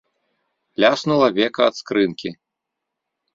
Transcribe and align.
Ляснула 0.83 1.27
века 1.37 1.61
ад 1.73 1.79
скрынкі. 1.81 2.29